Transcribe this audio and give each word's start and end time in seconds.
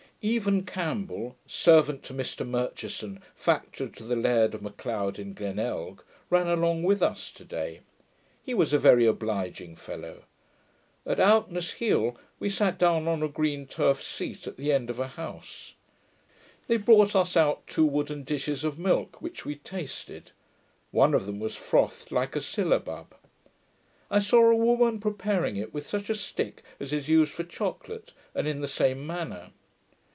Evan 0.23 0.63
Campbell, 0.63 1.35
servant 1.47 2.03
to 2.03 2.13
Mr 2.13 2.47
Murchison, 2.47 3.23
factor 3.35 3.87
to 3.89 4.03
the 4.03 4.15
Laird 4.15 4.53
of 4.53 4.61
Macleod 4.61 5.17
in 5.17 5.33
Glenelg, 5.33 6.03
ran 6.29 6.47
along 6.47 6.83
with 6.83 7.01
us 7.01 7.31
to 7.31 7.43
day. 7.43 7.79
He 8.43 8.53
was 8.53 8.71
a 8.71 8.77
very 8.77 9.07
obliging 9.07 9.77
fellow. 9.77 10.25
At 11.07 11.17
Auchnasheal, 11.19 12.17
we 12.39 12.51
sat 12.51 12.77
down 12.77 13.07
on 13.07 13.23
a 13.23 13.27
green 13.27 13.65
turf 13.65 14.03
seat 14.03 14.45
at 14.45 14.57
the 14.57 14.71
end 14.71 14.91
of 14.91 14.99
a 14.99 15.07
house; 15.07 15.73
they 16.67 16.77
brought 16.77 17.15
us 17.15 17.35
out 17.35 17.65
two 17.65 17.87
wooden 17.87 18.21
dishes 18.21 18.63
of 18.63 18.77
milk, 18.77 19.23
which 19.23 19.43
we 19.43 19.55
tasted. 19.55 20.29
One 20.91 21.15
of 21.15 21.25
them 21.25 21.39
was 21.39 21.55
frothed 21.55 22.11
like 22.11 22.35
a 22.35 22.41
syllabub. 22.41 23.15
I 24.11 24.19
saw 24.19 24.51
a 24.51 24.55
woman 24.55 24.99
preparing 24.99 25.57
it 25.57 25.73
with 25.73 25.87
such 25.87 26.11
a 26.11 26.13
stick 26.13 26.61
as 26.79 26.93
is 26.93 27.09
used 27.09 27.31
for 27.33 27.43
chocolate, 27.43 28.13
and 28.35 28.47
in 28.47 28.61
the 28.61 28.67
same 28.67 29.07
manner. 29.07 29.49